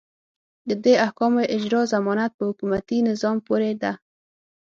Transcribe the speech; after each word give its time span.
د 0.69 0.71
دې 0.83 0.93
احکامو 1.05 1.41
اجرا 1.55 1.81
ضمانت 1.93 2.31
په 2.37 2.43
حکومتي 2.49 2.97
نظام 3.09 3.37
پورې 3.47 3.71
ده. 3.81 3.91